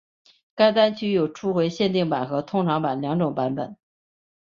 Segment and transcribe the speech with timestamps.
[0.55, 3.77] 该单曲有初回限定版和通常版两种版本。